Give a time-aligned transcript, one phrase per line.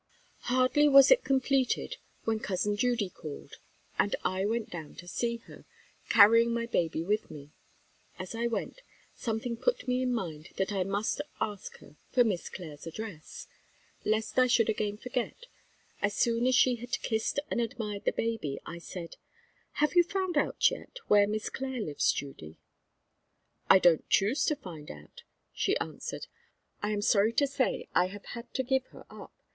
[0.49, 3.57] Hardly was it completed, when Cousin Judy called,
[3.99, 5.63] and I went down to see her,
[6.09, 7.51] carrying my baby with me.
[8.17, 8.81] As I went,
[9.13, 13.45] something put me in mind that I must ask her for Miss Clare's address.
[14.03, 15.45] Lest I should again forget,
[16.01, 19.17] as soon as she had kissed and admired the baby, I said,
[19.73, 22.55] "Have you found out yet where Miss Clare lives, Judy?"
[23.69, 25.21] "I don't choose to find out,"
[25.53, 26.25] she answered.
[26.81, 29.31] "I am sorry to say I have had to give her up.